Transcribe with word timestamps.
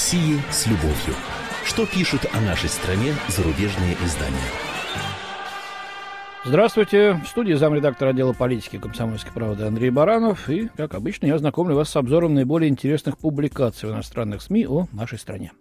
России 0.00 0.40
с 0.50 0.66
любовью. 0.66 1.14
Что 1.62 1.84
пишут 1.84 2.22
о 2.32 2.40
нашей 2.40 2.70
стране 2.70 3.12
зарубежные 3.28 3.98
издания? 4.02 4.38
Здравствуйте. 6.42 7.20
В 7.22 7.26
студии 7.28 7.52
замредактора 7.52 8.08
отдела 8.08 8.32
политики 8.32 8.78
комсомольской 8.78 9.30
правды 9.30 9.64
Андрей 9.64 9.90
Баранов. 9.90 10.48
И, 10.48 10.68
как 10.74 10.94
обычно, 10.94 11.26
я 11.26 11.36
знакомлю 11.36 11.76
вас 11.76 11.90
с 11.90 11.96
обзором 11.96 12.32
наиболее 12.32 12.70
интересных 12.70 13.18
публикаций 13.18 13.90
в 13.90 13.92
иностранных 13.92 14.40
СМИ 14.40 14.66
о 14.66 14.86
нашей 14.92 15.18
стране. 15.18 15.52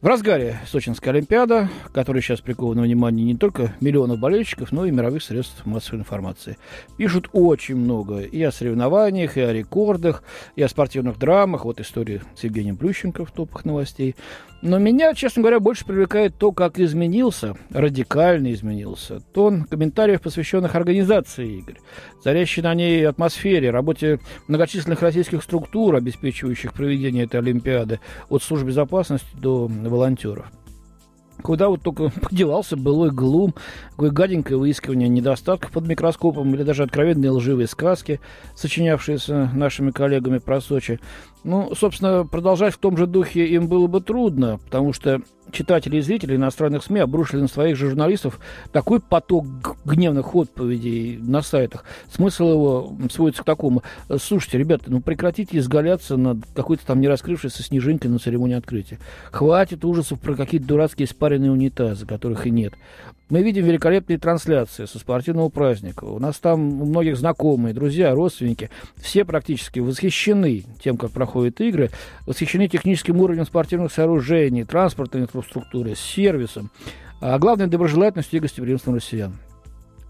В 0.00 0.06
разгаре 0.06 0.60
Сочинская 0.64 1.10
Олимпиада, 1.10 1.68
которая 1.92 2.22
сейчас 2.22 2.40
прикована 2.40 2.82
внимание 2.82 3.26
не 3.26 3.36
только 3.36 3.74
миллионов 3.80 4.20
болельщиков, 4.20 4.70
но 4.70 4.86
и 4.86 4.92
мировых 4.92 5.24
средств 5.24 5.66
массовой 5.66 5.98
информации. 5.98 6.56
Пишут 6.96 7.28
очень 7.32 7.74
много 7.74 8.20
и 8.20 8.40
о 8.44 8.52
соревнованиях, 8.52 9.36
и 9.36 9.40
о 9.40 9.52
рекордах, 9.52 10.22
и 10.54 10.62
о 10.62 10.68
спортивных 10.68 11.18
драмах. 11.18 11.64
Вот 11.64 11.80
история 11.80 12.22
с 12.36 12.44
Евгением 12.44 12.76
Плющенко 12.76 13.24
в 13.24 13.32
топах 13.32 13.64
новостей. 13.64 14.14
Но 14.60 14.78
меня, 14.78 15.14
честно 15.14 15.42
говоря, 15.42 15.60
больше 15.60 15.84
привлекает 15.84 16.36
то, 16.36 16.50
как 16.50 16.80
изменился, 16.80 17.56
радикально 17.70 18.52
изменился, 18.52 19.20
тон 19.32 19.64
комментариев, 19.64 20.20
посвященных 20.20 20.74
организации 20.74 21.58
игр, 21.58 21.74
царящей 22.24 22.62
на 22.62 22.74
ней 22.74 23.06
атмосфере, 23.06 23.70
работе 23.70 24.18
многочисленных 24.48 25.00
российских 25.00 25.44
структур, 25.44 25.94
обеспечивающих 25.94 26.72
проведение 26.72 27.24
этой 27.24 27.38
Олимпиады, 27.38 28.00
от 28.28 28.42
служб 28.42 28.64
безопасности 28.64 29.28
до 29.34 29.68
волонтеров. 29.88 30.50
Куда 31.42 31.68
вот 31.68 31.82
только 31.82 32.08
подевался 32.20 32.76
былой 32.76 33.10
глум, 33.10 33.54
какое 33.90 34.10
гаденькое 34.10 34.58
выискивание 34.58 35.08
недостатков 35.08 35.70
под 35.70 35.86
микроскопом 35.86 36.54
или 36.54 36.62
даже 36.62 36.82
откровенные 36.82 37.30
лживые 37.30 37.68
сказки, 37.68 38.20
сочинявшиеся 38.54 39.50
нашими 39.54 39.90
коллегами 39.90 40.38
про 40.38 40.60
Сочи. 40.60 41.00
Ну, 41.44 41.74
собственно, 41.74 42.26
продолжать 42.26 42.74
в 42.74 42.78
том 42.78 42.96
же 42.96 43.06
духе 43.06 43.46
им 43.46 43.68
было 43.68 43.86
бы 43.86 44.00
трудно, 44.00 44.58
потому 44.64 44.92
что 44.92 45.22
читатели 45.50 45.96
и 45.96 46.00
зрители 46.00 46.36
иностранных 46.36 46.82
СМИ 46.82 47.00
обрушили 47.00 47.40
на 47.40 47.48
своих 47.48 47.76
же 47.76 47.88
журналистов 47.88 48.38
такой 48.72 49.00
поток 49.00 49.46
гневных 49.84 50.34
отповедей 50.34 51.16
на 51.18 51.42
сайтах. 51.42 51.84
Смысл 52.10 52.50
его 52.50 52.92
сводится 53.10 53.42
к 53.42 53.46
такому. 53.46 53.82
Слушайте, 54.20 54.58
ребята, 54.58 54.84
ну 54.88 55.00
прекратите 55.00 55.58
изгаляться 55.58 56.16
над 56.16 56.38
какой-то 56.54 56.84
там 56.86 57.00
не 57.00 57.08
раскрывшейся 57.08 57.62
снежинкой 57.62 58.10
на 58.10 58.18
церемонии 58.18 58.56
открытия. 58.56 58.98
Хватит 59.30 59.84
ужасов 59.84 60.20
про 60.20 60.34
какие-то 60.34 60.66
дурацкие 60.66 61.06
спаренные 61.06 61.52
унитазы, 61.52 62.06
которых 62.06 62.46
и 62.46 62.50
нет. 62.50 62.74
Мы 63.30 63.42
видим 63.42 63.66
великолепные 63.66 64.18
трансляции 64.18 64.86
со 64.86 64.98
спортивного 64.98 65.50
праздника. 65.50 66.04
У 66.04 66.18
нас 66.18 66.38
там 66.38 66.80
у 66.80 66.86
многих 66.86 67.16
знакомые, 67.18 67.74
друзья, 67.74 68.14
родственники. 68.14 68.70
Все 68.96 69.26
практически 69.26 69.80
восхищены 69.80 70.64
тем, 70.82 70.96
как 70.96 71.10
проходят 71.10 71.60
игры, 71.60 71.90
восхищены 72.26 72.68
техническим 72.68 73.20
уровнем 73.20 73.44
спортивных 73.44 73.92
сооружений, 73.92 74.64
транспортной 74.64 75.22
инфраструктуры, 75.22 75.94
сервисом, 75.94 76.70
а 77.20 77.38
главное, 77.38 77.66
доброжелательностью 77.66 78.38
и 78.38 78.40
гостеприимством 78.40 78.94
россиян. 78.94 79.34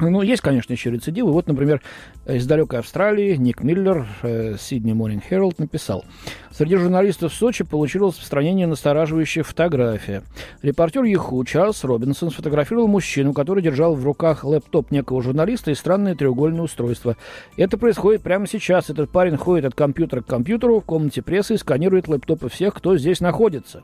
Ну, 0.01 0.23
есть, 0.23 0.43
конечно, 0.43 0.73
еще 0.73 0.91
рецидивы. 0.91 1.33
Вот, 1.33 1.49
например, 1.49 1.83
из 2.27 2.47
далекой 2.47 2.79
Австралии 2.79 3.35
Ник 3.35 3.65
Миллер, 3.65 4.07
э, 4.23 4.57
Сидни 4.57 4.93
Morning 4.93 5.23
Herald, 5.29 5.57
написал. 5.59 6.05
Среди 6.53 6.77
журналистов 6.77 7.33
в 7.33 7.35
Сочи 7.35 7.65
получилось 7.65 8.15
распространение 8.15 8.69
настораживающая 8.69 9.43
фотография. 9.43 10.23
Репортер 10.63 11.03
Яху 11.03 11.45
Чарльз 11.45 11.83
Робинсон 11.83 12.31
сфотографировал 12.31 12.87
мужчину, 12.87 13.33
который 13.33 13.63
держал 13.63 13.97
в 13.97 14.05
руках 14.05 14.45
лэптоп 14.45 14.93
некого 14.93 15.21
журналиста 15.21 15.73
и 15.73 15.75
странное 15.75 16.15
треугольное 16.15 16.63
устройство. 16.63 17.17
Это 17.57 17.77
происходит 17.77 18.23
прямо 18.23 18.47
сейчас. 18.47 18.91
Этот 18.91 19.11
парень 19.11 19.37
ходит 19.37 19.65
от 19.65 19.75
компьютера 19.75 20.21
к 20.21 20.27
компьютеру 20.27 20.81
в 20.81 20.85
комнате 20.85 21.23
прессы 21.23 21.55
и 21.55 21.59
сканирует 21.59 22.07
лэптопы 22.07 22.49
всех, 22.49 22.75
кто 22.75 22.97
здесь 22.97 23.21
находится. 23.21 23.83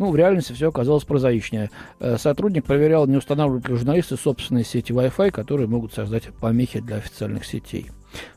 Ну, 0.00 0.10
в 0.10 0.16
реальности 0.16 0.54
все 0.54 0.70
оказалось 0.70 1.04
прозаичнее. 1.04 1.70
Э, 1.98 2.16
сотрудник 2.16 2.64
проверял, 2.64 3.06
не 3.06 3.18
устанавливают 3.18 3.68
ли 3.68 3.76
журналисты 3.76 4.16
собственные 4.16 4.64
сети 4.64 4.92
Wi-Fi, 4.92 5.30
которые 5.30 5.68
могут 5.68 5.92
создать 5.92 6.30
помехи 6.40 6.80
для 6.80 6.96
официальных 6.96 7.44
сетей. 7.44 7.90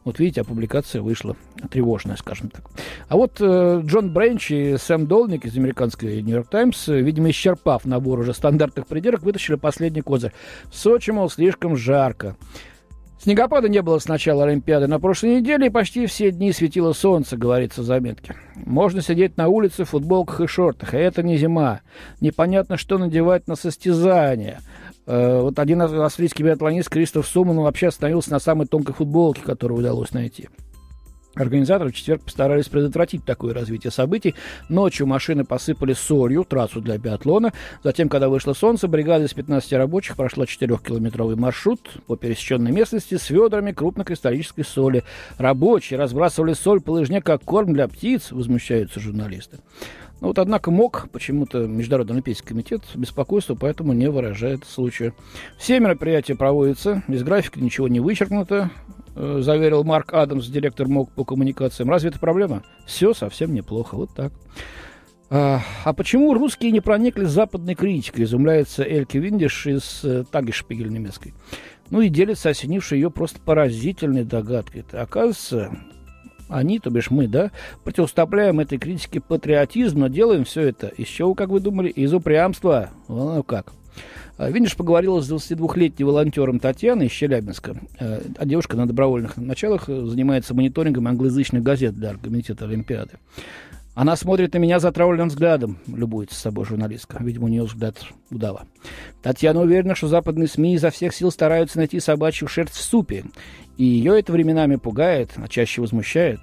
Вот 0.04 0.20
видите, 0.20 0.42
а 0.42 0.44
публикация 0.44 1.02
вышла 1.02 1.38
тревожная, 1.72 2.18
скажем 2.18 2.50
так. 2.50 2.70
А 3.08 3.16
вот 3.16 3.38
э, 3.40 3.82
Джон 3.86 4.12
Бренч 4.12 4.52
и 4.52 4.76
Сэм 4.76 5.08
Долник 5.08 5.46
из 5.46 5.56
американской 5.56 6.22
Нью-Йорк 6.22 6.50
Таймс, 6.50 6.90
э, 6.90 7.00
видимо, 7.00 7.30
исчерпав 7.30 7.86
набор 7.86 8.20
уже 8.20 8.34
стандартных 8.34 8.86
придирок, 8.86 9.24
вытащили 9.24 9.56
последний 9.56 10.02
козырь. 10.02 10.34
В 10.66 10.76
Сочи, 10.76 11.12
мол, 11.12 11.30
слишком 11.30 11.78
жарко. 11.78 12.36
Снегопада 13.24 13.70
не 13.70 13.82
было 13.82 14.00
с 14.00 14.10
начала 14.10 14.44
Олимпиады 14.44 14.88
на 14.88 15.00
прошлой 15.00 15.38
неделе, 15.38 15.68
и 15.68 15.70
почти 15.70 16.08
все 16.08 16.30
дни 16.30 16.52
светило 16.52 16.92
солнце, 16.92 17.38
говорится 17.38 17.82
в 17.82 17.86
заметке. 17.86 18.36
Можно 18.56 19.02
сидеть 19.02 19.38
на 19.38 19.48
улице 19.48 19.86
в 19.86 19.92
футболках 19.92 20.42
и 20.42 20.48
шортах, 20.48 20.94
а 20.94 20.98
это 20.98 21.24
не 21.24 21.38
зима. 21.38 21.80
Непонятно, 22.20 22.76
что 22.76 22.98
надевать 22.98 23.48
на 23.48 23.56
состязание. 23.56 24.60
Э, 25.06 25.40
вот 25.40 25.58
один 25.58 25.82
австрийский 25.82 26.44
биатлонист 26.44 26.90
Кристоф 26.90 27.26
Суман 27.26 27.62
вообще 27.62 27.88
остановился 27.88 28.30
на 28.30 28.40
самой 28.40 28.68
тонкой 28.68 28.94
футболке, 28.94 29.42
которую 29.42 29.80
удалось 29.80 30.12
найти. 30.12 30.50
Организаторы 31.36 31.92
в 31.92 31.96
четверг 31.96 32.22
постарались 32.22 32.70
предотвратить 32.70 33.26
такое 33.26 33.56
развитие 33.56 33.90
событий. 33.90 34.36
Ночью 34.70 35.08
машины 35.08 35.44
посыпали 35.44 35.94
солью 35.94 36.44
трассу 36.44 36.80
для 36.80 36.98
биатлона. 37.00 37.54
Затем, 37.84 38.08
когда 38.08 38.30
вышло 38.30 38.54
солнце, 38.54 38.88
бригада 38.88 39.26
из 39.26 39.34
15 39.34 39.74
рабочих 39.74 40.16
прошла 40.16 40.46
4-километровый 40.46 41.36
маршрут 41.36 41.90
по 42.06 42.16
пересеченной 42.16 42.72
местности 42.72 43.18
с 43.18 43.32
ведрами 43.32 43.72
крупнокристаллической 43.72 44.64
соли. 44.64 45.04
Рабочие 45.40 45.98
разбрасывали 45.98 46.54
соль 46.54 46.82
по 46.82 46.92
лыжне 46.92 47.20
как 47.20 47.42
корм 47.42 47.74
для 47.74 47.88
птиц, 47.88 48.32
возмущаются 48.32 49.00
журналисты. 49.00 49.58
Ну 50.24 50.30
вот, 50.30 50.40
однако, 50.40 50.72
МОК, 50.72 51.10
почему-то 51.12 51.68
Международный 51.68 52.14
Олимпийский 52.14 52.48
комитет, 52.48 52.84
беспокойство 52.96 53.56
поэтому 53.56 53.92
не 53.92 54.10
выражает 54.10 54.64
случая. 54.64 55.14
Все 55.58 55.82
мероприятия 55.82 56.34
проводятся, 56.34 57.04
из 57.10 57.24
графика 57.24 57.60
ничего 57.60 57.90
не 57.90 58.00
вычеркнуто, 58.00 58.72
э, 59.18 59.40
заверил 59.42 59.84
Марк 59.84 60.14
Адамс, 60.14 60.48
директор 60.48 60.88
МОК 60.88 61.12
по 61.12 61.26
коммуникациям. 61.26 61.90
Разве 61.90 62.12
это 62.12 62.20
проблема? 62.20 62.64
Все 62.86 63.14
совсем 63.14 63.54
неплохо, 63.54 63.96
вот 63.96 64.12
так. 64.16 64.32
А, 65.30 65.60
а 65.84 65.92
почему 65.92 66.34
русские 66.34 66.72
не 66.72 66.80
проникли 66.80 67.26
западной 67.26 67.76
критикой, 67.76 68.24
изумляется 68.24 68.86
Эльки 68.86 69.18
Виндиш 69.18 69.68
из 69.68 70.06
э, 70.06 70.24
Тагешпигель 70.32 70.88
немецкой. 70.88 71.34
Ну 71.90 72.00
и 72.00 72.08
делится 72.08 72.48
осенившей 72.48 72.98
ее 72.98 73.12
просто 73.12 73.42
поразительной 73.42 74.24
догадкой. 74.24 74.86
Это, 74.88 75.02
оказывается, 75.02 75.78
они, 76.50 76.80
то 76.80 76.90
бишь 76.90 77.10
мы, 77.10 77.28
да, 77.28 77.52
противоставляем 77.84 78.60
этой 78.60 78.78
критике 78.78 79.22
патриотизм, 79.22 80.00
но 80.00 80.08
делаем 80.08 80.44
все 80.44 80.62
это 80.62 80.88
из 80.88 81.08
чего, 81.08 81.34
как 81.36 81.50
вы 81.50 81.60
думали, 81.60 81.90
из 81.90 82.14
упрямства. 82.14 82.90
Ну 83.08 83.44
как. 83.44 83.74
А, 84.38 84.50
Видишь, 84.50 84.76
поговорила 84.76 85.22
с 85.22 85.32
22-летней 85.32 86.06
волонтером 86.06 86.60
Татьяной 86.60 87.08
из 87.08 87.12
Челябинска. 87.12 87.78
А, 88.00 88.22
а 88.38 88.46
девушка 88.46 88.78
на 88.78 88.88
добровольных 88.88 89.38
началах 89.38 89.88
занимается 89.88 90.54
мониторингом 90.54 91.08
англоязычных 91.08 91.64
газет 91.64 91.96
для 91.96 92.16
Комитета 92.16 92.66
Олимпиады. 92.66 93.14
Она 93.96 94.16
смотрит 94.16 94.54
на 94.56 94.58
меня 94.58 94.80
затравленным 94.80 95.28
взглядом, 95.28 95.78
любуется 95.86 96.36
с 96.36 96.40
собой 96.40 96.66
журналистка. 96.66 97.18
Видимо, 97.22 97.46
у 97.46 97.48
нее 97.48 97.64
взгляд 97.64 97.96
удава. 98.32 98.66
Татьяна 99.22 99.62
уверена, 99.62 99.94
что 99.94 100.08
западные 100.08 100.48
СМИ 100.48 100.76
изо 100.76 100.90
всех 100.90 101.14
сил 101.14 101.30
стараются 101.30 101.78
найти 101.78 102.00
собачью 102.00 102.48
шерсть 102.48 102.74
в 102.74 102.82
супе. 102.82 103.24
И 103.78 103.84
ее 103.84 104.20
это 104.20 104.32
временами 104.32 104.76
пугает, 104.76 105.32
а 105.38 105.48
чаще 105.48 105.82
возмущает. 105.82 106.40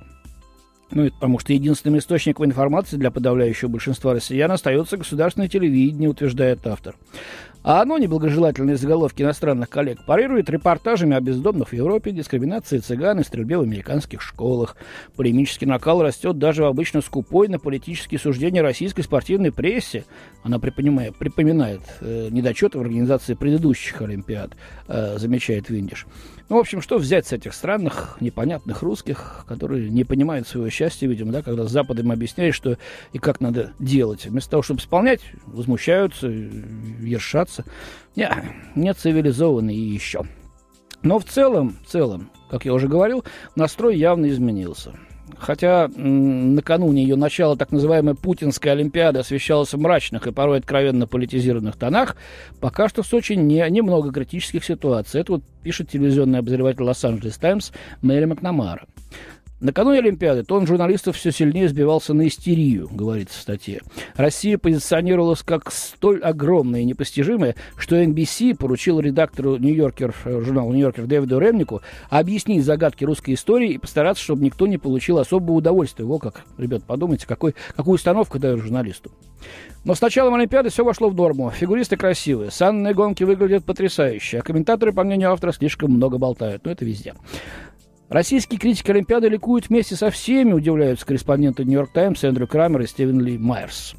Ну, 0.92 1.04
это 1.04 1.14
потому 1.14 1.38
что 1.38 1.52
единственным 1.52 1.98
источником 1.98 2.46
информации 2.46 2.96
для 2.96 3.10
подавляющего 3.10 3.68
большинства 3.68 4.12
россиян 4.12 4.50
остается 4.50 4.96
государственное 4.96 5.48
телевидение, 5.48 6.10
утверждает 6.10 6.66
автор. 6.66 6.96
А 7.62 7.82
оно, 7.82 7.98
неблагожелательные 7.98 8.76
заголовки 8.76 9.22
иностранных 9.22 9.68
коллег, 9.68 9.98
парирует 10.06 10.48
репортажами 10.48 11.14
о 11.14 11.20
бездомных 11.20 11.68
в 11.68 11.72
Европе, 11.74 12.10
дискриминации 12.10 12.78
цыган 12.78 13.20
и 13.20 13.24
стрельбе 13.24 13.58
в 13.58 13.60
американских 13.60 14.22
школах. 14.22 14.76
Полемический 15.14 15.66
накал 15.66 16.02
растет 16.02 16.38
даже 16.38 16.62
в 16.62 16.66
обычно 16.66 17.02
скупой 17.02 17.48
на 17.48 17.58
политические 17.58 18.18
суждения 18.18 18.62
российской 18.62 19.02
спортивной 19.02 19.52
прессе. 19.52 20.06
Она 20.42 20.58
припоминает, 20.58 21.16
припоминает 21.16 21.82
э, 22.00 22.28
недочеты 22.30 22.78
в 22.78 22.80
организации 22.80 23.34
предыдущих 23.34 24.00
Олимпиад, 24.00 24.52
э, 24.88 25.18
замечает 25.18 25.68
Виндиш. 25.68 26.06
Ну, 26.48 26.56
в 26.56 26.60
общем, 26.60 26.80
что 26.80 26.96
взять 26.96 27.26
с 27.26 27.32
этих 27.32 27.52
странных, 27.52 28.16
непонятных 28.20 28.82
русских, 28.82 29.44
которые 29.46 29.90
не 29.90 30.04
понимают 30.04 30.48
своего 30.48 30.70
счастья, 30.80 31.06
видимо, 31.06 31.30
да, 31.32 31.42
когда 31.42 31.66
с 31.66 31.70
Западом 31.70 32.10
объясняют, 32.10 32.54
что 32.54 32.78
и 33.12 33.18
как 33.18 33.40
надо 33.40 33.72
делать. 33.78 34.24
Вместо 34.24 34.52
того, 34.52 34.62
чтобы 34.62 34.80
исполнять, 34.80 35.20
возмущаются, 35.46 36.28
ершатся. 36.28 37.64
Не, 38.16 38.30
не 38.74 38.94
цивилизованные 38.94 39.76
еще. 39.76 40.22
Но 41.02 41.18
в 41.18 41.24
целом, 41.24 41.76
в 41.84 41.90
целом, 41.90 42.30
как 42.50 42.64
я 42.64 42.72
уже 42.72 42.88
говорил, 42.88 43.24
настрой 43.56 43.98
явно 43.98 44.30
изменился. 44.30 44.92
Хотя 45.38 45.88
накануне 45.88 47.02
ее 47.02 47.16
начала 47.16 47.56
так 47.56 47.72
называемая 47.72 48.14
Путинская 48.14 48.72
Олимпиада 48.72 49.20
освещалась 49.20 49.72
в 49.72 49.78
мрачных 49.78 50.26
и 50.26 50.32
порой 50.32 50.58
откровенно 50.58 51.06
политизированных 51.06 51.76
тонах, 51.76 52.16
пока 52.60 52.88
что 52.88 53.02
в 53.02 53.06
Сочи 53.06 53.34
не, 53.34 53.68
немного 53.70 54.12
критических 54.12 54.64
ситуаций. 54.64 55.20
Это 55.20 55.32
вот 55.32 55.42
пишет 55.62 55.90
телевизионный 55.90 56.38
обозреватель 56.38 56.82
Лос-Анджелес 56.82 57.36
Таймс 57.36 57.70
Мэри 58.02 58.24
Макнамара. 58.24 58.86
Накануне 59.60 59.98
Олимпиады 59.98 60.42
тон 60.42 60.66
журналистов 60.66 61.16
все 61.16 61.30
сильнее 61.30 61.68
сбивался 61.68 62.14
на 62.14 62.26
истерию, 62.26 62.88
говорится 62.90 63.38
в 63.38 63.42
статье. 63.42 63.82
Россия 64.16 64.56
позиционировалась 64.56 65.42
как 65.42 65.70
столь 65.70 66.22
огромная 66.22 66.80
и 66.80 66.84
непостижимая, 66.84 67.54
что 67.76 68.02
NBC 68.02 68.56
поручил 68.56 69.00
редактору 69.00 69.58
Нью-Йоркер, 69.58 70.14
журнала 70.24 70.72
Нью-Йоркер 70.72 71.06
Дэвиду 71.06 71.38
Ремнику 71.38 71.82
объяснить 72.08 72.64
загадки 72.64 73.04
русской 73.04 73.34
истории 73.34 73.72
и 73.72 73.78
постараться, 73.78 74.22
чтобы 74.22 74.42
никто 74.42 74.66
не 74.66 74.78
получил 74.78 75.18
особого 75.18 75.56
удовольствия. 75.56 76.06
Во 76.06 76.18
как, 76.18 76.44
ребят, 76.56 76.84
подумайте, 76.84 77.26
какой, 77.26 77.54
какую 77.76 77.96
установку 77.96 78.38
дают 78.38 78.60
журналисту. 78.60 79.10
Но 79.84 79.94
с 79.94 80.00
началом 80.00 80.34
Олимпиады 80.34 80.70
все 80.70 80.84
вошло 80.84 81.10
в 81.10 81.14
норму. 81.14 81.50
Фигуристы 81.50 81.96
красивые, 81.96 82.50
санные 82.50 82.94
гонки 82.94 83.24
выглядят 83.24 83.64
потрясающе, 83.66 84.38
а 84.38 84.42
комментаторы, 84.42 84.92
по 84.94 85.04
мнению 85.04 85.32
автора, 85.32 85.52
слишком 85.52 85.90
много 85.90 86.16
болтают. 86.16 86.64
Но 86.64 86.70
это 86.70 86.84
везде. 86.86 87.14
Российские 88.10 88.58
критики 88.58 88.90
Олимпиады 88.90 89.28
ликуют 89.28 89.68
вместе 89.68 89.94
со 89.94 90.10
всеми, 90.10 90.52
удивляются 90.52 91.06
корреспонденты 91.06 91.64
«Нью-Йорк 91.64 91.92
Таймс» 91.92 92.24
Эндрю 92.24 92.48
Крамер 92.48 92.80
и 92.80 92.86
Стивен 92.88 93.20
Ли 93.20 93.38
Майерс. 93.38 93.94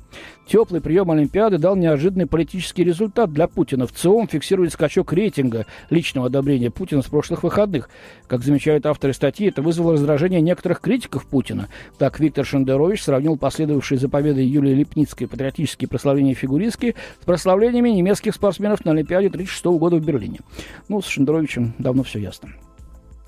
Теплый 0.46 0.82
прием 0.82 1.10
Олимпиады 1.12 1.58
дал 1.58 1.78
неожиданный 1.78 2.28
политический 2.28 2.84
результат 2.84 3.32
для 3.32 3.48
Путина. 3.48 3.88
В 3.88 3.94
ЦИОМ 3.94 4.28
фиксирует 4.28 4.74
скачок 4.74 5.14
рейтинга 5.14 5.66
личного 5.90 6.28
одобрения 6.28 6.70
Путина 6.70 7.04
с 7.04 7.06
прошлых 7.06 7.44
выходных. 7.44 7.90
Как 8.28 8.44
замечают 8.44 8.86
авторы 8.86 9.14
статьи, 9.14 9.48
это 9.48 9.62
вызвало 9.62 9.94
раздражение 9.94 10.42
некоторых 10.42 10.82
критиков 10.82 11.26
Путина. 11.26 11.70
Так 11.98 12.20
Виктор 12.20 12.46
Шендерович 12.46 13.04
сравнил 13.04 13.38
последовавшие 13.38 13.98
за 13.98 14.10
победой 14.10 14.46
Юлии 14.46 14.74
Липницкой 14.74 15.30
патриотические 15.30 15.88
прославления 15.88 16.36
фигуристки 16.36 16.96
с 17.22 17.26
прославлениями 17.26 17.92
немецких 17.92 18.36
спортсменов 18.36 18.84
на 18.84 18.92
Олимпиаде 18.92 19.28
1936 19.28 19.80
года 19.80 19.96
в 19.96 20.06
Берлине. 20.06 20.42
Ну, 20.90 21.02
с 21.02 21.06
Шендеровичем 21.06 21.76
давно 21.80 22.04
все 22.04 22.20
ясно. 22.20 22.50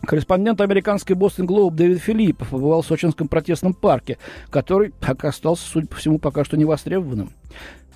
Корреспондент 0.05 0.59
американской 0.59 1.15
Бостон 1.15 1.45
Глоуб 1.45 1.75
Дэвид 1.75 1.99
Филиппов 1.99 2.49
побывал 2.49 2.81
в 2.81 2.85
Сочинском 2.85 3.29
протестном 3.29 3.73
парке, 3.73 4.17
который 4.49 4.91
так 4.99 5.23
остался, 5.23 5.65
судя 5.65 5.87
по 5.87 5.95
всему, 5.95 6.19
пока 6.19 6.43
что 6.43 6.57
не 6.57 6.65
востребованным. 6.65 7.31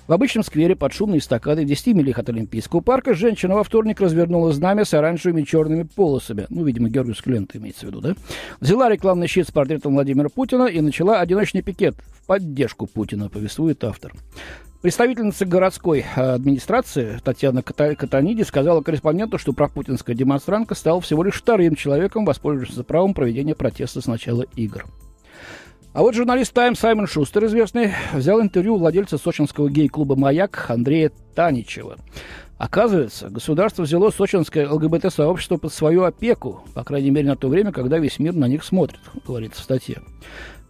В 0.06 0.12
обычном 0.14 0.42
сквере 0.42 0.74
под 0.74 0.94
шумной 0.94 1.18
эстакадой 1.18 1.66
в 1.66 1.68
10 1.68 1.88
милях 1.88 2.18
от 2.18 2.30
Олимпийского 2.30 2.80
парка 2.80 3.12
женщина 3.12 3.56
во 3.56 3.62
вторник 3.62 4.00
развернула 4.00 4.54
знамя 4.54 4.86
с 4.86 4.94
оранжевыми 4.94 5.42
черными 5.42 5.82
полосами. 5.82 6.46
Ну, 6.48 6.64
видимо, 6.64 6.88
Георгиус 6.88 7.20
Клент 7.20 7.54
имеется 7.54 7.84
в 7.84 7.90
виду, 7.90 8.00
да? 8.00 8.14
Взяла 8.58 8.88
рекламный 8.88 9.26
щит 9.26 9.46
с 9.46 9.52
портретом 9.52 9.92
Владимира 9.92 10.30
Путина 10.30 10.64
и 10.64 10.80
начала 10.80 11.20
одиночный 11.20 11.60
пикет 11.60 11.94
в 12.10 12.26
поддержку 12.26 12.86
Путина, 12.86 13.28
повествует 13.28 13.84
автор. 13.84 14.14
Представительница 14.80 15.44
городской 15.44 16.04
э, 16.14 16.20
администрации 16.34 17.18
Татьяна 17.24 17.62
Катаниди 17.62 18.42
сказала 18.42 18.80
корреспонденту, 18.80 19.36
что 19.36 19.52
пропутинская 19.52 20.14
демонстрантка 20.14 20.76
стала 20.76 21.00
всего 21.00 21.24
лишь 21.24 21.34
вторым 21.34 21.74
человеком, 21.74 22.24
воспользовавшимся 22.24 22.84
правом 22.84 23.12
проведения 23.12 23.56
протеста 23.56 24.00
с 24.00 24.06
начала 24.06 24.44
игр. 24.54 24.86
А 25.94 26.02
вот 26.02 26.14
журналист 26.14 26.52
«Тайм» 26.52 26.76
Саймон 26.76 27.08
Шустер, 27.08 27.46
известный, 27.46 27.92
взял 28.12 28.40
интервью 28.40 28.76
у 28.76 28.78
владельца 28.78 29.18
сочинского 29.18 29.68
гей-клуба 29.68 30.14
«Маяк» 30.14 30.66
Андрея 30.68 31.10
Таничева. 31.34 31.96
Оказывается, 32.56 33.30
государство 33.30 33.82
взяло 33.82 34.10
сочинское 34.10 34.68
ЛГБТ-сообщество 34.68 35.56
под 35.56 35.72
свою 35.72 36.04
опеку, 36.04 36.62
по 36.74 36.84
крайней 36.84 37.10
мере, 37.10 37.28
на 37.28 37.36
то 37.36 37.48
время, 37.48 37.72
когда 37.72 37.98
весь 37.98 38.20
мир 38.20 38.34
на 38.34 38.46
них 38.46 38.62
смотрит, 38.62 39.00
говорится 39.26 39.60
в 39.60 39.64
статье. 39.64 40.02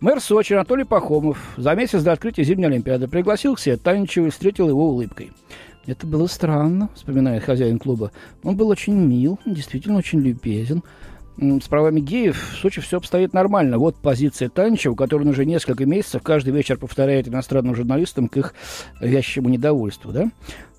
Мэр 0.00 0.20
Сочи 0.20 0.52
Анатолий 0.52 0.84
Пахомов 0.84 1.54
за 1.56 1.74
месяц 1.74 2.04
до 2.04 2.12
открытия 2.12 2.44
зимней 2.44 2.68
Олимпиады 2.68 3.08
пригласил 3.08 3.56
к 3.56 3.60
себе 3.60 3.76
Таничева 3.76 4.26
и 4.26 4.30
встретил 4.30 4.68
его 4.68 4.90
улыбкой. 4.90 5.32
Это 5.86 6.06
было 6.06 6.28
странно, 6.28 6.88
вспоминает 6.94 7.42
хозяин 7.42 7.80
клуба. 7.80 8.12
Он 8.44 8.56
был 8.56 8.68
очень 8.68 8.94
мил, 8.94 9.40
действительно 9.44 9.98
очень 9.98 10.20
любезен. 10.20 10.84
С 11.36 11.66
правами 11.66 11.98
геев 11.98 12.40
в 12.40 12.58
Сочи 12.58 12.80
все 12.80 12.98
обстоит 12.98 13.32
нормально. 13.32 13.78
Вот 13.78 13.96
позиция 13.96 14.48
Таничева, 14.48 14.94
который 14.94 15.26
уже 15.26 15.44
несколько 15.44 15.84
месяцев 15.84 16.22
каждый 16.22 16.52
вечер 16.54 16.78
повторяет 16.78 17.26
иностранным 17.26 17.74
журналистам 17.74 18.28
к 18.28 18.36
их 18.36 18.54
вящему 19.00 19.48
недовольству. 19.48 20.12
Да? 20.12 20.30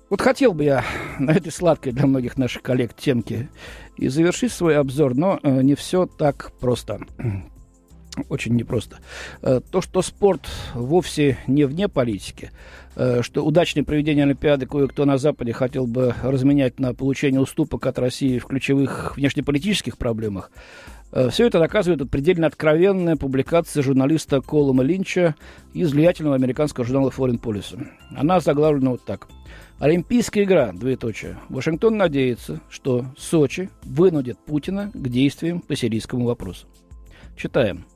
Вот 0.08 0.22
хотел 0.22 0.54
бы 0.54 0.64
я 0.64 0.82
на 1.18 1.32
этой 1.32 1.52
сладкой 1.52 1.92
для 1.92 2.06
многих 2.06 2.38
наших 2.38 2.62
коллег 2.62 2.94
темке 2.94 3.50
и 3.98 4.08
завершить 4.08 4.52
свой 4.52 4.78
обзор, 4.78 5.14
но 5.14 5.38
э, 5.42 5.60
не 5.60 5.74
все 5.74 6.06
так 6.06 6.52
просто 6.58 7.00
очень 8.28 8.54
непросто. 8.54 8.98
Э, 9.42 9.60
то, 9.70 9.80
что 9.80 10.02
спорт 10.02 10.48
вовсе 10.74 11.38
не 11.46 11.64
вне 11.64 11.88
политики, 11.88 12.50
э, 12.96 13.22
что 13.22 13.44
удачное 13.44 13.84
проведение 13.84 14.24
Олимпиады 14.24 14.66
кое-кто 14.66 15.04
на 15.04 15.18
Западе 15.18 15.52
хотел 15.52 15.86
бы 15.86 16.14
разменять 16.22 16.80
на 16.80 16.94
получение 16.94 17.40
уступок 17.40 17.86
от 17.86 17.98
России 17.98 18.38
в 18.38 18.46
ключевых 18.46 19.16
внешнеполитических 19.16 19.96
проблемах, 19.96 20.50
э, 21.12 21.30
все 21.30 21.46
это 21.46 21.58
доказывает 21.58 22.08
предельно 22.10 22.46
откровенная 22.46 23.16
публикация 23.16 23.82
журналиста 23.82 24.40
Колома 24.40 24.82
Линча 24.82 25.34
из 25.72 25.92
влиятельного 25.92 26.34
американского 26.34 26.84
журнала 26.84 27.10
Foreign 27.10 27.40
Policy. 27.40 27.86
Она 28.16 28.40
заглавлена 28.40 28.90
вот 28.90 29.04
так. 29.04 29.28
Олимпийская 29.78 30.44
игра, 30.44 30.72
двоеточие. 30.72 31.38
Вашингтон 31.48 31.96
надеется, 31.96 32.60
что 32.68 33.06
Сочи 33.16 33.70
вынудит 33.82 34.38
Путина 34.38 34.90
к 34.92 35.08
действиям 35.08 35.60
по 35.60 35.74
сирийскому 35.74 36.26
вопросу. 36.26 36.66
Читаем. 37.34 37.86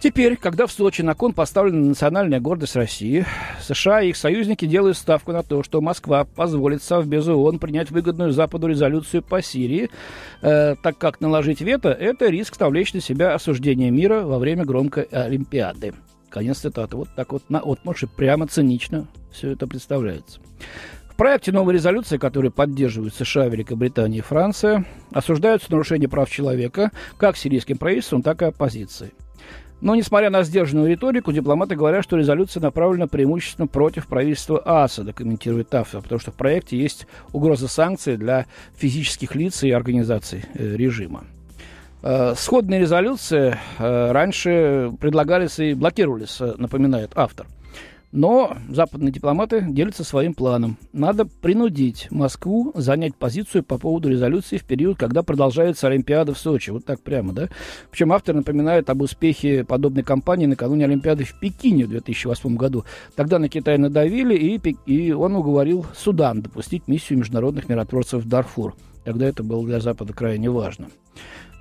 Теперь, 0.00 0.36
когда 0.38 0.66
в 0.66 0.72
Сочи 0.72 1.02
на 1.02 1.14
кон 1.14 1.34
поставлена 1.34 1.88
национальная 1.88 2.40
гордость 2.40 2.74
России, 2.74 3.26
США 3.60 4.00
и 4.00 4.08
их 4.08 4.16
союзники 4.16 4.64
делают 4.64 4.96
ставку 4.96 5.32
на 5.32 5.42
то, 5.42 5.62
что 5.62 5.82
Москва 5.82 6.24
позволит 6.24 6.82
Совбезу 6.82 7.36
ООН 7.36 7.58
принять 7.58 7.90
выгодную 7.90 8.32
Западу 8.32 8.66
резолюцию 8.66 9.22
по 9.22 9.42
Сирии, 9.42 9.90
э, 10.40 10.74
так 10.82 10.96
как 10.96 11.20
наложить 11.20 11.60
вето– 11.60 11.90
это 12.00 12.28
риск 12.30 12.58
навлечь 12.58 12.94
на 12.94 13.02
себя 13.02 13.34
осуждение 13.34 13.90
мира 13.90 14.22
во 14.22 14.38
время 14.38 14.64
громкой 14.64 15.02
Олимпиады. 15.02 15.92
Конец 16.30 16.60
цитаты. 16.60 16.96
Вот 16.96 17.10
так 17.14 17.32
вот 17.32 17.50
на 17.50 17.58
отмаши 17.58 18.06
прямо 18.06 18.46
цинично 18.46 19.06
все 19.30 19.50
это 19.50 19.66
представляется. 19.66 20.40
В 21.10 21.16
проекте 21.16 21.52
новой 21.52 21.74
резолюции, 21.74 22.16
которую 22.16 22.52
поддерживают 22.52 23.14
США, 23.14 23.48
Великобритания 23.48 24.18
и 24.18 24.22
Франция, 24.22 24.86
осуждаются 25.12 25.70
нарушения 25.70 26.08
прав 26.08 26.30
человека 26.30 26.90
как 27.18 27.36
сирийским 27.36 27.76
правительством, 27.76 28.22
так 28.22 28.40
и 28.40 28.46
оппозицией. 28.46 29.12
Но, 29.80 29.94
несмотря 29.94 30.30
на 30.30 30.42
сдержанную 30.42 30.88
риторику, 30.88 31.32
дипломаты 31.32 31.74
говорят, 31.74 32.04
что 32.04 32.16
резолюция 32.16 32.60
направлена 32.60 33.06
преимущественно 33.06 33.66
против 33.66 34.06
правительства 34.06 34.60
Асада, 34.64 35.12
комментирует 35.12 35.74
автор, 35.74 36.02
потому 36.02 36.20
что 36.20 36.32
в 36.32 36.34
проекте 36.34 36.78
есть 36.78 37.06
угроза 37.32 37.68
санкций 37.68 38.16
для 38.16 38.46
физических 38.76 39.34
лиц 39.34 39.62
и 39.62 39.70
организаций 39.70 40.44
э, 40.54 40.76
режима. 40.76 41.24
Э, 42.02 42.34
сходные 42.36 42.80
резолюции 42.80 43.56
э, 43.78 44.12
раньше 44.12 44.92
предлагались 45.00 45.58
и 45.58 45.74
блокировались, 45.74 46.40
напоминает 46.58 47.12
автор– 47.14 47.46
но 48.12 48.56
западные 48.68 49.12
дипломаты 49.12 49.64
делятся 49.68 50.04
своим 50.04 50.34
планом. 50.34 50.78
Надо 50.92 51.24
принудить 51.24 52.08
Москву 52.10 52.72
занять 52.74 53.14
позицию 53.14 53.62
по 53.62 53.78
поводу 53.78 54.08
резолюции 54.08 54.56
в 54.56 54.64
период, 54.64 54.98
когда 54.98 55.22
продолжается 55.22 55.86
Олимпиада 55.86 56.34
в 56.34 56.38
Сочи. 56.38 56.70
Вот 56.70 56.84
так 56.84 57.00
прямо, 57.00 57.32
да? 57.32 57.48
Причем 57.90 58.12
автор 58.12 58.34
напоминает 58.34 58.90
об 58.90 59.02
успехе 59.02 59.64
подобной 59.64 60.02
кампании 60.02 60.46
накануне 60.46 60.84
Олимпиады 60.84 61.24
в 61.24 61.38
Пекине 61.38 61.86
в 61.86 61.90
2008 61.90 62.56
году. 62.56 62.84
Тогда 63.14 63.38
на 63.38 63.48
Китай 63.48 63.78
надавили, 63.78 64.34
и, 64.34 64.76
и 64.86 65.12
он 65.12 65.36
уговорил 65.36 65.86
Судан 65.96 66.42
допустить 66.42 66.88
миссию 66.88 67.18
международных 67.18 67.68
миротворцев 67.68 68.24
в 68.24 68.28
Дарфур. 68.28 68.74
Тогда 69.04 69.26
это 69.26 69.42
было 69.42 69.64
для 69.64 69.80
Запада 69.80 70.12
крайне 70.12 70.50
важно. 70.50 70.88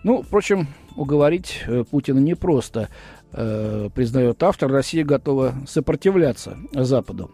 Ну, 0.04 0.22
впрочем, 0.22 0.68
уговорить 0.96 1.64
э, 1.68 1.84
Путина 1.84 2.20
непросто 2.20 2.90
э, 3.34 3.90
признает 3.94 4.42
автор, 4.44 4.72
Россия 4.72 5.04
готова 5.04 5.56
сопротивляться 5.68 6.58
Западу. 6.74 7.32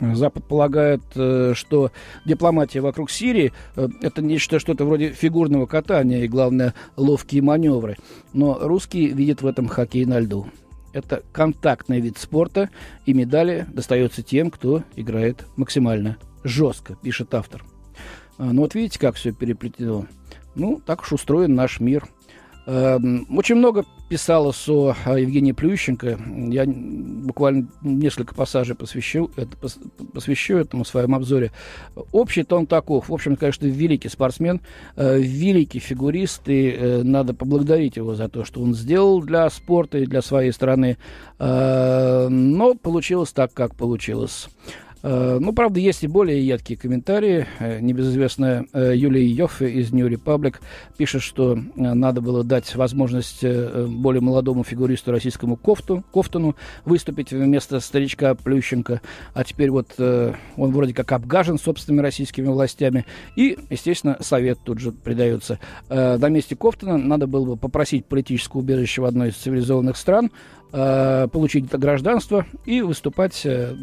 Запад 0.00 0.44
полагает, 0.48 1.02
э, 1.14 1.52
что 1.54 1.92
дипломатия 2.24 2.80
вокруг 2.80 3.10
Сирии 3.10 3.52
это 3.76 4.22
нечто 4.22 4.58
что-то 4.58 4.84
вроде 4.84 5.10
фигурного 5.10 5.66
катания 5.66 6.24
и, 6.24 6.28
главное, 6.28 6.74
ловкие 6.96 7.42
маневры. 7.42 7.96
Но 8.32 8.58
русские 8.60 9.08
видят 9.08 9.42
в 9.42 9.46
этом 9.46 9.68
хоккей 9.68 10.04
на 10.06 10.18
льду. 10.18 10.46
Это 10.92 11.22
контактный 11.32 12.00
вид 12.00 12.18
спорта, 12.18 12.70
и 13.04 13.12
медали 13.12 13.66
достаются 13.72 14.22
тем, 14.22 14.50
кто 14.50 14.84
играет 14.94 15.44
максимально 15.56 16.16
жестко, 16.44 16.94
пишет 16.94 17.34
автор. 17.34 17.64
А, 18.38 18.52
ну 18.52 18.62
вот 18.62 18.74
видите, 18.74 18.98
как 18.98 19.16
все 19.16 19.32
переплетено. 19.32 20.06
Ну, 20.54 20.80
так 20.84 21.02
уж 21.02 21.12
устроен 21.12 21.54
наш 21.54 21.80
мир. 21.80 22.04
Эм, 22.66 23.26
очень 23.36 23.56
много 23.56 23.84
писалось 24.08 24.68
о 24.68 24.94
Евгении 25.16 25.52
Плющенко. 25.52 26.18
Я 26.50 26.64
буквально 26.66 27.68
несколько 27.82 28.34
пассажей 28.34 28.74
посвящу, 28.74 29.30
это, 29.36 29.56
посвящу 30.12 30.56
этому 30.56 30.84
в 30.84 30.88
своем 30.88 31.14
обзоре. 31.14 31.52
Общий 32.12 32.42
тон 32.42 32.66
таков. 32.66 33.08
В 33.08 33.14
общем, 33.14 33.36
конечно, 33.36 33.66
великий 33.66 34.08
спортсмен, 34.08 34.60
э, 34.96 35.18
великий 35.18 35.78
фигурист, 35.78 36.48
и 36.48 36.70
э, 36.70 37.02
надо 37.02 37.34
поблагодарить 37.34 37.96
его 37.96 38.14
за 38.14 38.28
то, 38.28 38.44
что 38.44 38.62
он 38.62 38.74
сделал 38.74 39.20
для 39.20 39.48
спорта 39.50 39.98
и 39.98 40.06
для 40.06 40.22
своей 40.22 40.52
страны. 40.52 40.96
Э, 41.38 42.28
но 42.28 42.74
получилось 42.74 43.32
так, 43.32 43.52
как 43.52 43.74
получилось. 43.74 44.48
Э, 45.04 45.36
ну, 45.38 45.52
правда, 45.52 45.80
есть 45.80 46.02
и 46.02 46.06
более 46.06 46.44
едкие 46.44 46.78
комментарии. 46.78 47.46
Э, 47.58 47.78
небезызвестная 47.78 48.66
э, 48.72 48.94
Юлия 48.96 49.26
Йоффе 49.26 49.70
из 49.70 49.92
New 49.92 50.08
Republic 50.08 50.56
пишет, 50.96 51.20
что 51.20 51.58
надо 51.76 52.22
было 52.22 52.42
дать 52.42 52.74
возможность 52.74 53.44
более 53.44 54.22
молодому 54.22 54.64
фигуристу 54.64 55.12
российскому 55.12 55.56
Кофту, 55.56 56.02
Кофтону 56.10 56.56
выступить 56.86 57.32
вместо 57.32 57.80
старичка 57.80 58.34
Плющенко. 58.34 59.02
А 59.34 59.44
теперь 59.44 59.70
вот 59.70 59.88
он 59.98 60.72
вроде 60.72 60.94
как 60.94 61.12
обгажен 61.12 61.58
собственными 61.58 62.00
российскими 62.02 62.46
властями. 62.46 63.04
И, 63.36 63.58
естественно, 63.68 64.16
совет 64.20 64.58
тут 64.64 64.78
же 64.78 64.92
придается. 64.92 65.58
На 65.88 66.28
месте 66.28 66.56
Кофтона 66.56 66.96
надо 66.96 67.26
было 67.26 67.44
бы 67.44 67.56
попросить 67.56 68.06
политическое 68.06 68.58
убежище 68.58 69.02
в 69.02 69.04
одной 69.04 69.28
из 69.30 69.36
цивилизованных 69.36 69.96
стран, 69.96 70.30
получить 70.74 71.66
это 71.66 71.78
гражданство 71.78 72.46
и 72.64 72.82
выступать 72.82 73.40
э, 73.44 73.74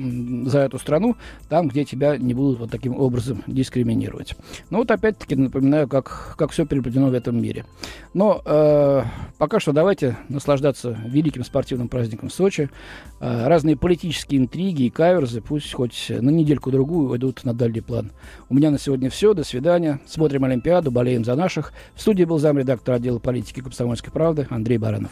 за 0.45 0.60
эту 0.60 0.77
страну 0.77 1.15
там, 1.48 1.69
где 1.69 1.86
тебя 1.86 2.17
не 2.17 2.33
будут 2.33 2.60
вот 2.60 2.71
таким 2.71 3.00
образом 3.00 3.43
дискриминировать. 3.48 4.36
Ну 4.69 4.79
вот 4.79 4.91
опять-таки 4.91 5.36
напоминаю, 5.36 5.88
как, 5.88 6.36
как 6.38 6.51
все 6.51 6.65
переплетено 6.65 7.07
в 7.07 7.13
этом 7.13 7.41
мире. 7.41 7.65
Но 8.13 8.41
э, 8.43 9.03
пока 9.38 9.60
что 9.60 9.71
давайте 9.71 10.17
наслаждаться 10.27 10.98
великим 11.05 11.45
спортивным 11.45 11.88
праздником 11.88 12.29
Сочи. 12.29 12.69
Э, 13.19 13.48
разные 13.48 13.77
политические 13.77 14.41
интриги 14.41 14.83
и 14.83 14.89
каверзы 14.89 15.41
пусть 15.41 15.74
хоть 15.74 16.07
на 16.10 16.29
недельку-другую 16.29 17.10
уйдут 17.12 17.43
на 17.43 17.53
дальний 17.53 17.81
план. 17.81 18.12
У 18.50 18.55
меня 18.55 18.69
на 18.69 18.79
сегодня 18.79 19.10
все. 19.10 19.33
До 19.33 19.43
свидания. 19.43 20.01
Смотрим 20.05 20.43
Олимпиаду, 20.43 20.91
болеем 20.91 21.24
за 21.24 21.36
наших. 21.36 21.71
В 21.95 22.01
студии 22.01 22.25
был 22.25 22.38
замредактор 22.38 22.95
отдела 22.95 23.19
политики 23.19 23.62
комсомольской 23.62 24.12
правды 24.12 24.48
Андрей 24.50 24.77
Баранов. 24.77 25.12